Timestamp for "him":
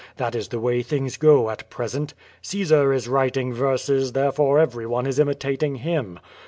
5.75-6.19